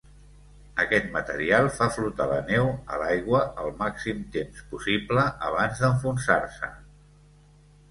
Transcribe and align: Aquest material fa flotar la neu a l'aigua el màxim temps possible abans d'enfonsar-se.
Aquest 0.83 1.11
material 1.15 1.69
fa 1.75 1.87
flotar 1.97 2.27
la 2.31 2.39
neu 2.47 2.71
a 2.95 2.97
l'aigua 3.03 3.43
el 3.65 3.71
màxim 3.83 4.25
temps 4.39 4.65
possible 4.73 5.29
abans 5.53 5.85
d'enfonsar-se. 5.85 6.75